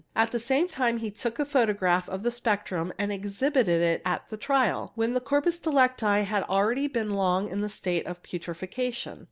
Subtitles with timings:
[0.15, 4.29] At the same time he took a photograph" of the spectrum and exhibited it at
[4.29, 9.19] the trial, when the corpus delicti had already been long in a state of putrefaction.